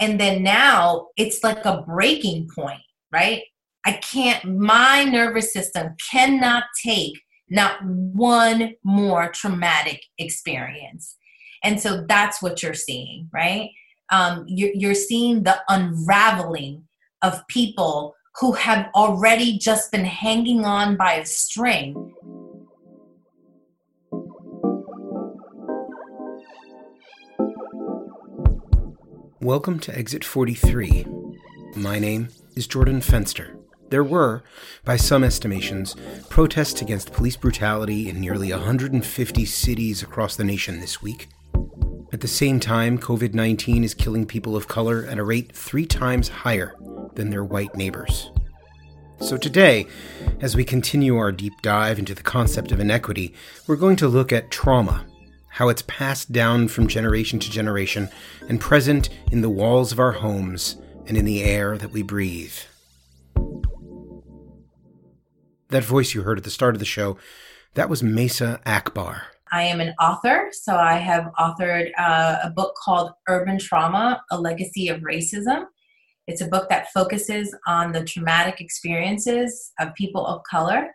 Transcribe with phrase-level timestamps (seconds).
[0.00, 2.80] And then now it's like a breaking point,
[3.12, 3.42] right?
[3.84, 7.14] I can't, my nervous system cannot take
[7.48, 11.16] not one more traumatic experience.
[11.64, 13.70] And so that's what you're seeing, right?
[14.10, 16.84] Um, you're, you're seeing the unraveling
[17.22, 22.14] of people who have already just been hanging on by a string.
[29.40, 31.06] Welcome to Exit 43.
[31.76, 33.56] My name is Jordan Fenster.
[33.88, 34.42] There were,
[34.84, 35.94] by some estimations,
[36.28, 41.28] protests against police brutality in nearly 150 cities across the nation this week.
[42.12, 45.86] At the same time, COVID 19 is killing people of color at a rate three
[45.86, 46.74] times higher
[47.14, 48.32] than their white neighbors.
[49.20, 49.86] So, today,
[50.40, 53.34] as we continue our deep dive into the concept of inequity,
[53.68, 55.06] we're going to look at trauma,
[55.48, 58.08] how it's passed down from generation to generation
[58.48, 60.76] and present in the walls of our homes
[61.06, 62.54] and in the air that we breathe.
[65.68, 67.18] That voice you heard at the start of the show,
[67.74, 69.22] that was Maysa Akbar.
[69.50, 74.38] I am an author, so I have authored uh, a book called Urban Trauma A
[74.38, 75.64] Legacy of Racism.
[76.26, 80.94] It's a book that focuses on the traumatic experiences of people of color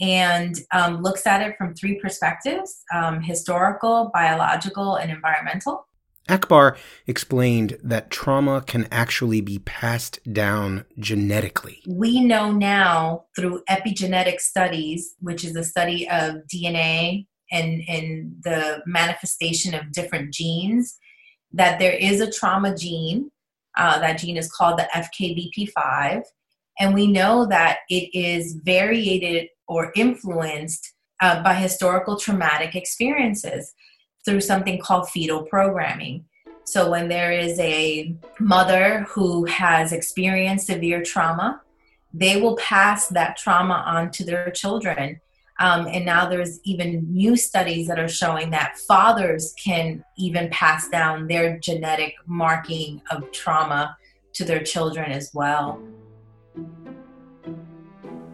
[0.00, 5.86] and um, looks at it from three perspectives um, historical, biological, and environmental.
[6.28, 11.82] Akbar explained that trauma can actually be passed down genetically.
[11.88, 18.82] We know now through epigenetic studies, which is a study of DNA and, and the
[18.86, 20.98] manifestation of different genes,
[21.52, 23.30] that there is a trauma gene.
[23.76, 26.22] Uh, that gene is called the FKBP5.
[26.80, 33.74] And we know that it is variated or influenced uh, by historical traumatic experiences
[34.24, 36.24] through something called fetal programming.
[36.64, 41.62] So, when there is a mother who has experienced severe trauma,
[42.12, 45.20] they will pass that trauma on to their children.
[45.60, 50.88] Um, and now there's even new studies that are showing that fathers can even pass
[50.88, 53.96] down their genetic marking of trauma
[54.34, 55.82] to their children as well.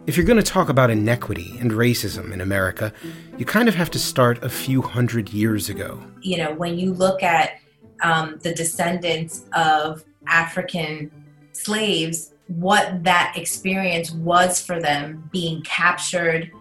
[0.07, 2.93] If you're going to talk about inequity and racism in America,
[3.39, 5.99] you kind of have to start a few hundred years ago.
[6.21, 7.59] You know, when you look at
[8.03, 11.09] um, the descendants of African
[11.53, 16.51] slaves, what that experience was for them being captured,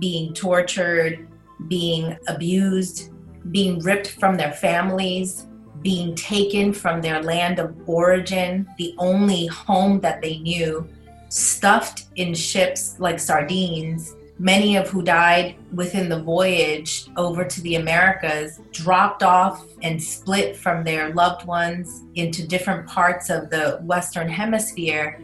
[0.00, 1.28] being tortured,
[1.68, 3.12] being abused,
[3.52, 5.46] being ripped from their families,
[5.80, 10.88] being taken from their land of origin, the only home that they knew
[11.30, 17.76] stuffed in ships like sardines, many of who died within the voyage over to the
[17.76, 24.28] Americas, dropped off and split from their loved ones into different parts of the Western
[24.28, 25.20] Hemisphere,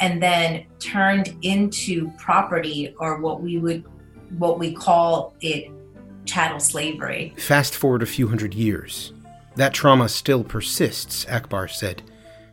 [0.00, 3.84] and then turned into property or what we would
[4.36, 5.70] what we call it
[6.26, 7.34] chattel slavery.
[7.38, 9.14] Fast forward a few hundred years.
[9.56, 12.02] That trauma still persists, Akbar said,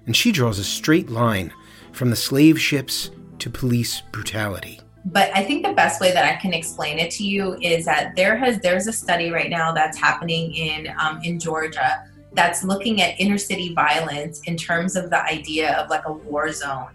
[0.05, 1.51] and she draws a straight line
[1.95, 4.79] from the slave ships to police brutality.
[5.05, 8.15] But I think the best way that I can explain it to you is that
[8.15, 13.01] there has there's a study right now that's happening in um, in Georgia that's looking
[13.01, 16.87] at inner city violence in terms of the idea of like a war zone.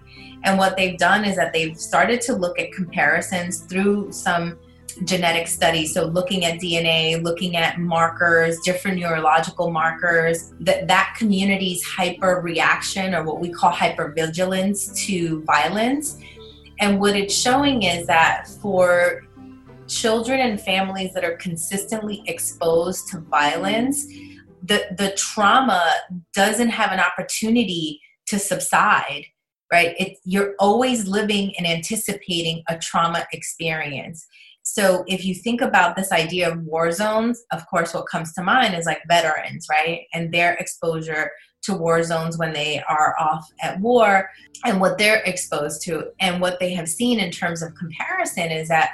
[0.44, 4.58] And what they've done is that they've started to look at comparisons through some
[5.04, 11.82] genetic studies so looking at dna looking at markers different neurological markers that that community's
[11.84, 16.18] hyper reaction or what we call hypervigilance to violence.
[16.80, 19.22] And what it's showing is that for
[19.86, 24.06] children and families that are consistently exposed to violence
[24.62, 25.82] the the trauma
[26.34, 29.24] doesn't have an opportunity to subside
[29.72, 29.94] right?
[30.00, 34.26] It, you're always living and anticipating a trauma experience
[34.62, 38.42] so if you think about this idea of war zones, of course, what comes to
[38.42, 40.02] mind is like veterans, right?
[40.12, 41.30] And their exposure
[41.62, 44.30] to war zones when they are off at war
[44.64, 46.10] and what they're exposed to.
[46.20, 48.92] And what they have seen in terms of comparison is that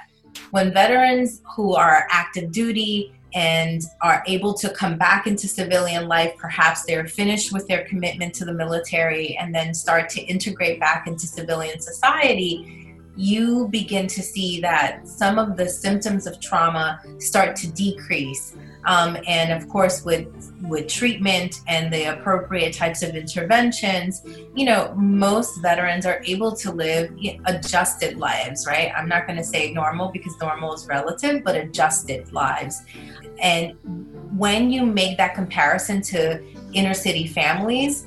[0.50, 6.34] when veterans who are active duty and are able to come back into civilian life,
[6.38, 11.06] perhaps they're finished with their commitment to the military and then start to integrate back
[11.06, 12.85] into civilian society
[13.16, 18.54] you begin to see that some of the symptoms of trauma start to decrease.
[18.84, 20.28] Um, and of course, with
[20.62, 24.22] with treatment and the appropriate types of interventions,
[24.54, 27.10] you know, most veterans are able to live
[27.46, 28.92] adjusted lives, right?
[28.96, 32.82] I'm not going to say normal because normal is relative, but adjusted lives.
[33.40, 33.74] And
[34.36, 36.42] when you make that comparison to
[36.72, 38.06] inner city families,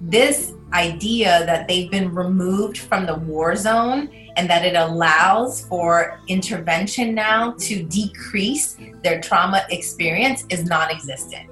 [0.00, 6.20] this idea that they've been removed from the war zone and that it allows for
[6.28, 11.50] intervention now to decrease their trauma experience is non existent.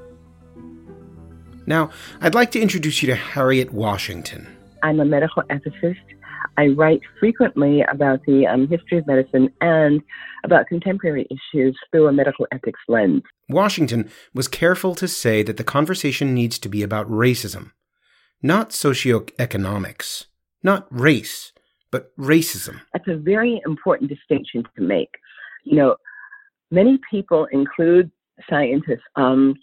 [1.67, 4.49] Now, I'd like to introduce you to Harriet Washington.
[4.83, 5.97] I'm a medical ethicist.
[6.57, 10.01] I write frequently about the um, history of medicine and
[10.45, 13.23] about contemporary issues through a medical ethics lens.
[13.49, 17.73] Washington was careful to say that the conversation needs to be about racism,
[18.43, 20.27] not socioeconomics,
[20.63, 21.53] not race,
[21.91, 22.81] but racism.
[22.93, 25.11] That's a very important distinction to make.
[25.65, 25.97] You know,
[26.71, 28.11] many people, include
[28.49, 29.55] scientists, um,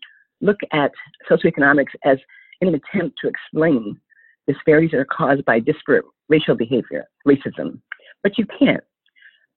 [0.41, 0.91] look at
[1.29, 2.17] socioeconomics as
[2.61, 3.99] an attempt to explain
[4.47, 7.79] disparities that are caused by disparate racial behavior, racism.
[8.23, 8.83] But you can't.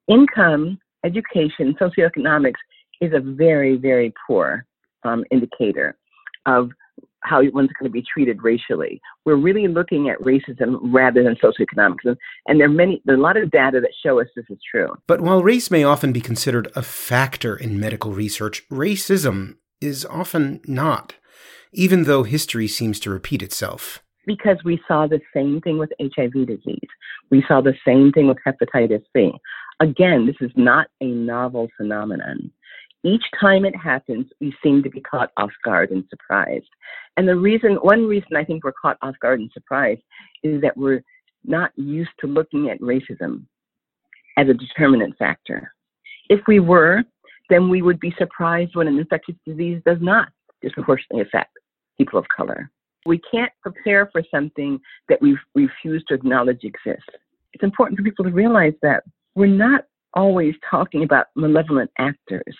[0.07, 2.59] Income, education, socioeconomics
[3.01, 4.65] is a very, very poor
[5.03, 5.97] um, indicator
[6.45, 6.71] of
[7.21, 9.01] how one's going to be treated racially.
[9.25, 12.05] We're really looking at racism rather than socioeconomics.
[12.05, 12.17] And,
[12.47, 14.89] and there are many, there's a lot of data that show us this is true.
[15.07, 20.61] But while race may often be considered a factor in medical research, racism is often
[20.65, 21.15] not,
[21.71, 24.03] even though history seems to repeat itself.
[24.25, 26.89] Because we saw the same thing with HIV disease.
[27.31, 29.31] We saw the same thing with hepatitis B.
[29.79, 32.51] Again, this is not a novel phenomenon.
[33.03, 36.69] Each time it happens, we seem to be caught off guard and surprised.
[37.15, 40.01] And the reason, one reason I think we're caught off guard and surprised
[40.43, 41.01] is that we're
[41.45, 43.45] not used to looking at racism
[44.37, 45.71] as a determinant factor.
[46.29, 47.03] If we were,
[47.49, 50.29] then we would be surprised when an infectious disease does not
[50.61, 51.57] disproportionately affect
[51.97, 52.69] people of color.
[53.05, 57.09] We can't prepare for something that we refuse to acknowledge exists.
[57.53, 59.03] It's important for people to realize that
[59.35, 62.55] we're not always talking about malevolent actors.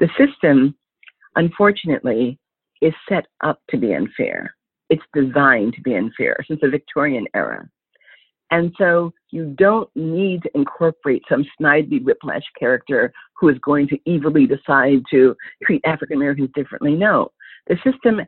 [0.00, 0.74] The system,
[1.36, 2.38] unfortunately,
[2.80, 4.54] is set up to be unfair.
[4.88, 7.68] It's designed to be unfair since the Victorian era.
[8.50, 13.98] And so you don't need to incorporate some snidely whiplash character who is going to
[14.12, 16.94] evilly decide to treat African Americans differently.
[16.94, 17.30] No,
[17.68, 18.20] the system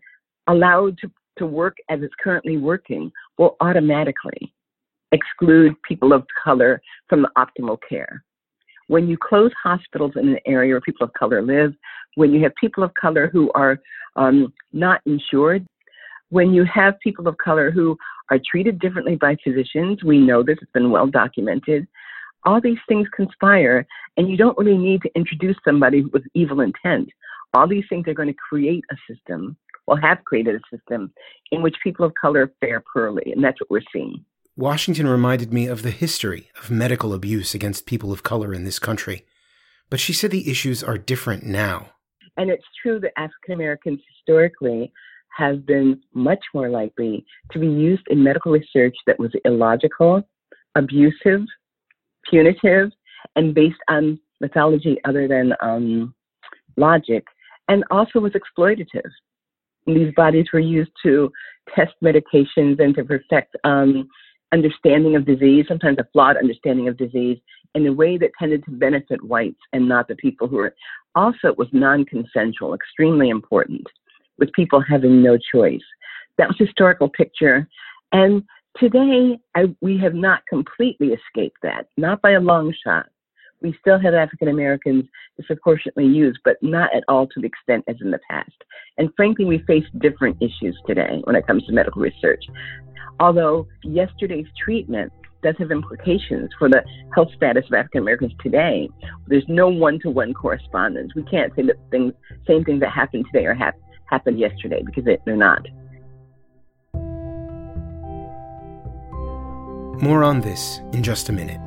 [0.47, 4.55] allowed to, to work as it's currently working will automatically
[5.11, 8.25] exclude people of color from the optimal care.
[8.93, 11.73] When you close hospitals in an area where people of color live,
[12.17, 13.81] when you have people of color who are
[14.17, 15.67] um, not insured,
[16.29, 17.97] when you have people of color who
[18.31, 20.05] are treated differently by physicians.
[20.05, 21.89] We know this, it's been well documented.
[22.45, 23.87] All these things conspire,
[24.19, 27.09] and you don't really need to introduce somebody with evil intent.
[27.55, 29.57] All these things are going to create a system,
[29.87, 31.15] or have created a system,
[31.51, 34.23] in which people of color fare poorly, and that's what we're seeing.
[34.57, 38.79] Washington reminded me of the history of medical abuse against people of color in this
[38.79, 39.25] country.
[39.89, 41.93] But she said the issues are different now.
[42.37, 44.93] And it's true that African Americans historically
[45.37, 50.23] have been much more likely to be used in medical research that was illogical,
[50.75, 51.41] abusive,
[52.29, 52.91] punitive,
[53.37, 56.15] and based on mythology other than um,
[56.77, 57.25] logic,
[57.69, 59.11] and also was exploitative.
[59.87, 61.33] these bodies were used to
[61.75, 64.07] test medications and to perfect um,
[64.53, 67.39] understanding of disease, sometimes a flawed understanding of disease,
[67.75, 70.75] in a way that tended to benefit whites and not the people who were.
[71.15, 73.87] Also, it was non consensual, extremely important
[74.39, 75.83] with people having no choice.
[76.39, 77.69] That was historical picture.
[78.13, 78.43] And
[78.79, 83.07] today, I, we have not completely escaped that, not by a long shot.
[83.61, 85.05] We still have African Americans
[85.37, 88.51] disproportionately used, but not at all to the extent as in the past.
[88.99, 92.45] And frankly, we face different issues today when it comes to medical research.
[93.21, 96.83] Although yesterday's treatment does have implications for the
[97.15, 98.89] health status of African Americans today.
[99.27, 101.15] There's no one-to-one correspondence.
[101.15, 102.13] We can't say that things,
[102.47, 105.67] same things that happened today are hap- happened yesterday because they're not.
[110.01, 111.61] More on this in just a minute.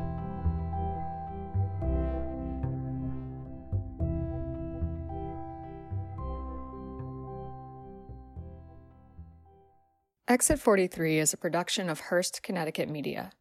[10.28, 13.32] Exit 43 is a production of Hearst, Connecticut Media.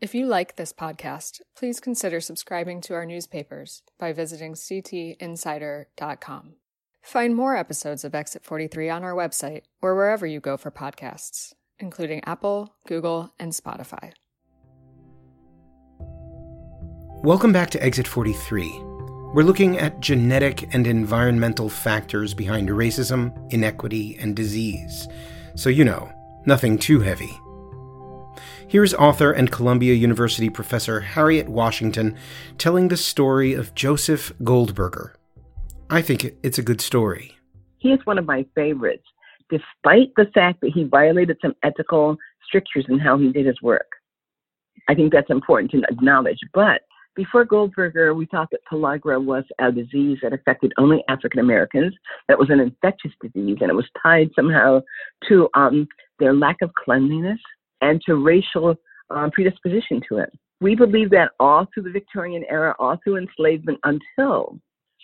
[0.00, 6.54] If you like this podcast, please consider subscribing to our newspapers by visiting ctinsider.com.
[7.02, 11.52] Find more episodes of Exit 43 on our website or wherever you go for podcasts,
[11.78, 14.12] including Apple, Google, and Spotify.
[17.22, 18.66] Welcome back to Exit 43.
[19.34, 25.06] We're looking at genetic and environmental factors behind racism, inequity, and disease.
[25.54, 26.10] So, you know,
[26.46, 27.40] nothing too heavy.
[28.68, 32.16] Here's author and Columbia University professor Harriet Washington
[32.56, 35.16] telling the story of Joseph Goldberger,
[35.88, 37.36] I think it's a good story.
[37.78, 39.04] He is one of my favorites
[39.50, 42.16] despite the fact that he violated some ethical
[42.46, 43.90] strictures in how he did his work.
[44.88, 46.38] I think that's important to acknowledge.
[46.54, 46.82] But
[47.16, 51.94] before Goldberger, we thought that pellagra was a disease that affected only African Americans,
[52.28, 54.80] that was an infectious disease, and it was tied somehow
[55.28, 55.88] to um,
[56.18, 57.40] their lack of cleanliness
[57.80, 58.76] and to racial
[59.10, 60.30] um, predisposition to it.
[60.60, 64.58] We believe that all through the Victorian era, all through enslavement, until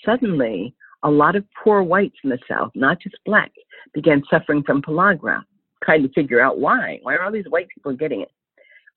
[0.05, 3.53] suddenly a lot of poor whites in the South, not just blacks,
[3.95, 5.43] began suffering from pellagra,
[5.83, 6.99] trying to figure out why.
[7.03, 8.31] Why are all these white people getting it?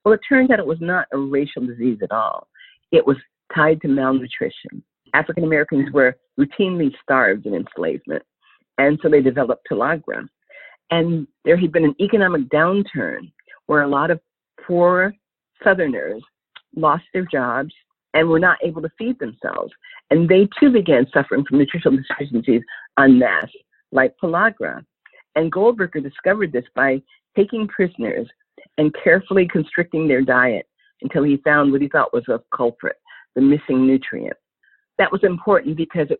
[0.03, 2.47] Well, it turns out it was not a racial disease at all
[2.91, 3.17] it was
[3.53, 4.83] tied to malnutrition.
[5.13, 8.23] African Americans were routinely starved in enslavement,
[8.77, 10.27] and so they developed pellagra.
[10.91, 13.31] And there had been an economic downturn
[13.67, 14.19] where a lot of
[14.65, 15.13] poor
[15.63, 16.21] Southerners
[16.75, 17.73] lost their jobs
[18.13, 19.71] and were not able to feed themselves.
[20.09, 22.61] And they too began suffering from nutritional deficiencies
[22.97, 23.51] en masse,
[23.91, 24.83] like pellagra.
[25.35, 27.01] And Goldberger discovered this by
[27.35, 28.27] taking prisoners
[28.77, 30.65] and carefully constricting their diet
[31.01, 32.97] until he found what he thought was a culprit,
[33.35, 34.37] the missing nutrient.
[34.97, 36.19] That was important because it,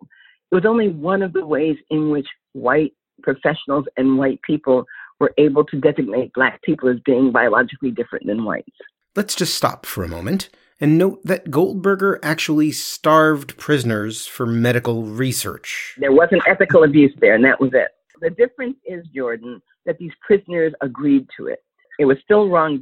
[0.52, 4.86] it was only one of the ways in which white professionals and white people
[5.20, 8.70] were able to designate black people as being biologically different than whites.
[9.16, 15.04] Let's just stop for a moment and note that Goldberger actually starved prisoners for medical
[15.04, 15.96] research.
[16.00, 17.90] There wasn't ethical abuse there, and that was it.
[18.22, 21.60] The difference is, Jordan, that these prisoners agreed to it.
[22.00, 22.82] It was still wrong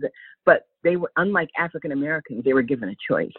[0.87, 3.33] they were unlike African Americans, they were given a choice.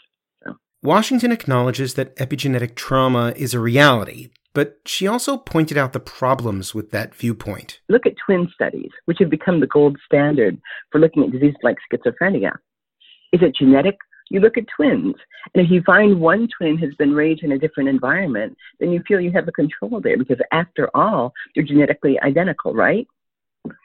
[0.44, 0.56] So.
[0.82, 6.74] Washington acknowledges that epigenetic trauma is a reality, but she also pointed out the problems
[6.74, 7.80] with that viewpoint.
[7.88, 10.60] Look at twin studies, which have become the gold standard
[10.92, 12.52] for looking at diseases like schizophrenia.
[13.32, 13.96] Is it genetic?
[14.30, 15.14] You look at twins,
[15.54, 19.02] and if you find one twin has been raised in a different environment, then you
[19.08, 23.06] feel you have a control there because, after all, they're genetically identical, right?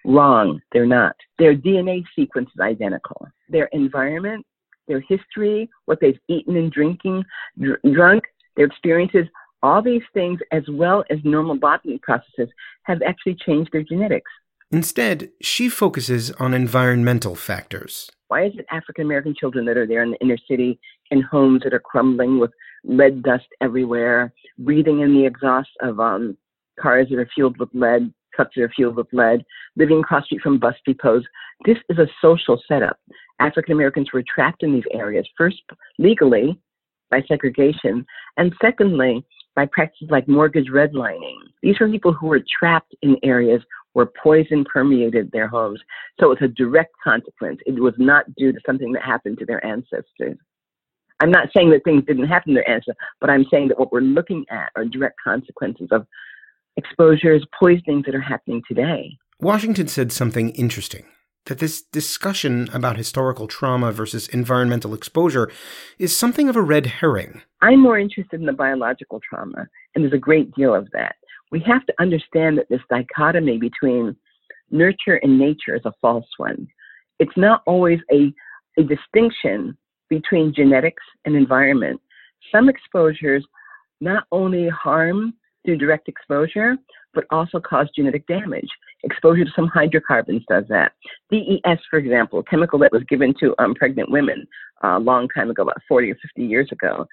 [0.05, 1.15] Wrong, they're not.
[1.39, 3.27] Their DNA sequence is identical.
[3.50, 4.45] Their environment,
[4.88, 7.23] their history, what they've eaten and drinking,
[7.59, 8.23] dr- drunk,
[8.55, 9.25] their experiences,
[9.62, 12.50] all these things, as well as normal bodily processes,
[12.83, 14.29] have actually changed their genetics.
[14.71, 18.09] Instead, she focuses on environmental factors.
[18.27, 20.79] Why is it African American children that are there in the inner city
[21.12, 22.51] in homes that are crumbling with
[22.83, 26.38] lead dust everywhere, breathing in the exhaust of um,
[26.79, 29.43] cars that are fueled with lead, that are fueled with lead,
[29.75, 31.25] living across street from bus depots.
[31.65, 32.97] This is a social setup.
[33.39, 35.61] African Americans were trapped in these areas, first
[35.97, 36.59] legally
[37.09, 38.05] by segregation,
[38.37, 39.25] and secondly
[39.55, 41.37] by practices like mortgage redlining.
[41.61, 43.61] These were people who were trapped in areas
[43.93, 45.79] where poison permeated their homes.
[46.19, 47.59] So it was a direct consequence.
[47.65, 50.37] It was not due to something that happened to their ancestors.
[51.19, 53.91] I'm not saying that things didn't happen to their ancestors, but I'm saying that what
[53.91, 56.07] we're looking at are direct consequences of
[56.77, 59.18] exposures, poisonings that are happening today.
[59.39, 61.06] Washington said something interesting
[61.46, 65.51] that this discussion about historical trauma versus environmental exposure
[66.00, 67.42] is something of a red herring.
[67.62, 71.15] I'm more interested in the biological trauma, and there's a great deal of that.
[71.51, 74.15] We have to understand that this dichotomy between
[74.72, 76.68] nurture and nature is a false one.
[77.20, 78.34] It's not always a,
[78.77, 79.77] a distinction
[80.10, 82.01] between genetics and environment.
[82.51, 83.46] Some exposures
[84.01, 85.34] not only harm
[85.65, 86.75] through direct exposure,
[87.13, 88.67] but also cause genetic damage.
[89.03, 90.93] Exposure to some hydrocarbons does that.
[91.32, 94.48] DES, for example, a chemical that was given to um, pregnant women
[94.84, 97.05] uh, a long time ago, about 40 or 50 years ago,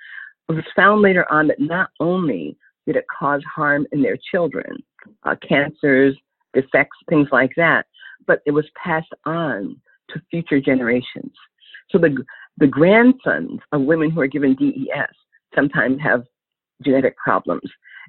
[0.48, 4.82] was found later on that not only did it cause harm in their children,
[5.24, 6.16] uh, cancers,
[6.54, 7.86] defects, things like that,
[8.26, 9.76] but it was passed on
[10.10, 11.32] to future generations.
[11.90, 12.24] So the,
[12.58, 15.14] the grandsons of women who are given DES
[15.54, 16.24] sometimes have
[16.82, 17.68] genetic problems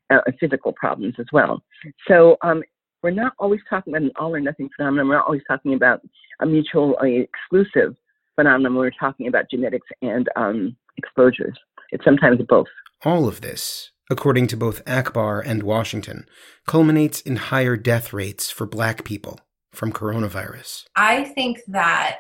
[0.10, 1.62] uh, physical problems as well.
[2.08, 2.64] So um,
[3.04, 5.08] we're not always talking about an all or nothing phenomenon.
[5.08, 6.02] We're not always talking about
[6.42, 7.96] a mutually exclusive
[8.36, 8.76] phenomenon.
[8.76, 11.58] We're talking about genetics and um, exposures.
[11.92, 12.68] It's sometimes both.
[13.04, 16.26] All of this, according to both Akbar and Washington,
[16.68, 19.40] culminates in higher death rates for black people
[19.72, 20.86] from coronavirus.
[20.96, 22.18] I think that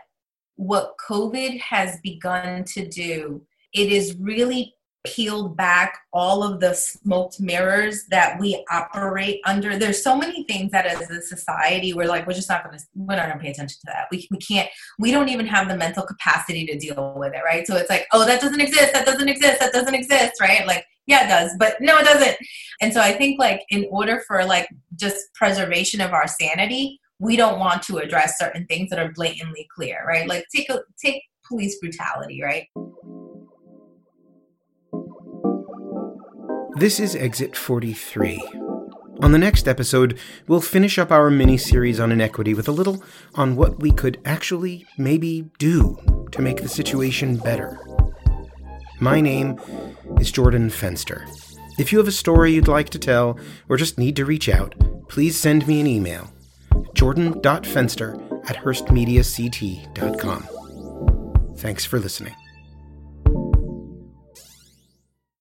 [0.55, 3.41] what COVID has begun to do,
[3.73, 9.77] it is really peeled back all of the smoked mirrors that we operate under.
[9.77, 13.15] There's so many things that as a society we're like we're just not to we're
[13.15, 14.07] not to pay attention to that.
[14.11, 17.65] We, we can't we don't even have the mental capacity to deal with it right?
[17.65, 20.65] So it's like oh that doesn't exist that doesn't exist that doesn't exist right?
[20.67, 22.37] Like yeah it does but no it doesn't.
[22.81, 27.35] And so i think like in order for like just preservation of our sanity we
[27.35, 30.27] don't want to address certain things that are blatantly clear right?
[30.27, 32.67] Like take a take police brutality right
[36.75, 38.41] This is Exit 43.
[39.21, 43.03] On the next episode, we'll finish up our mini series on inequity with a little
[43.35, 45.97] on what we could actually maybe do
[46.31, 47.79] to make the situation better.
[48.99, 49.59] My name
[50.19, 51.27] is Jordan Fenster.
[51.77, 53.37] If you have a story you'd like to tell
[53.69, 54.75] or just need to reach out,
[55.09, 56.31] please send me an email
[56.93, 61.55] jordan.fenster at hearstmediact.com.
[61.57, 62.35] Thanks for listening.